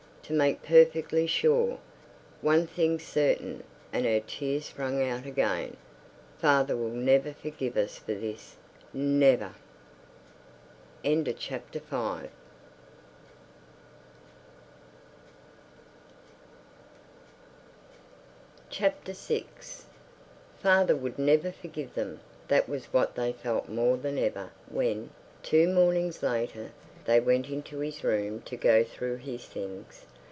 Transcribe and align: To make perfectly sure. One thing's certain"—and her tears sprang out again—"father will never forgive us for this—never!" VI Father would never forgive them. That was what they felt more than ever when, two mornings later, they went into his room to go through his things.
To 0.23 0.37
make 0.37 0.63
perfectly 0.63 1.27
sure. 1.27 1.77
One 2.39 2.65
thing's 2.65 3.03
certain"—and 3.03 4.05
her 4.05 4.21
tears 4.25 4.67
sprang 4.67 5.05
out 5.05 5.25
again—"father 5.25 6.77
will 6.77 6.87
never 6.87 7.33
forgive 7.33 7.75
us 7.75 7.97
for 7.99 8.13
this—never!" 8.13 9.51
VI 11.03 11.33
Father 20.61 20.95
would 20.95 21.19
never 21.19 21.51
forgive 21.51 21.93
them. 21.93 22.21
That 22.47 22.69
was 22.69 22.85
what 22.93 23.15
they 23.15 23.33
felt 23.33 23.67
more 23.67 23.97
than 23.97 24.17
ever 24.17 24.51
when, 24.69 25.09
two 25.43 25.67
mornings 25.67 26.23
later, 26.23 26.71
they 27.03 27.19
went 27.19 27.47
into 27.49 27.79
his 27.79 28.01
room 28.01 28.39
to 28.43 28.55
go 28.55 28.85
through 28.85 29.17
his 29.17 29.43
things. 29.47 30.05